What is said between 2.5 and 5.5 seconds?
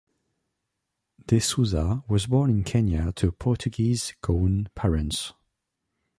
Kenya to Portuguese Goan parents.